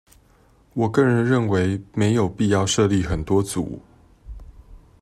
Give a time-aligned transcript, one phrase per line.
[0.73, 3.81] 我個人認為沒有必要設立很多組